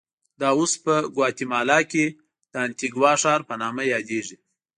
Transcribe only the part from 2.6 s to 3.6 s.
انتیګوا ښار په